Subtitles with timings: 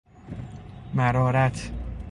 [0.95, 1.71] مرارت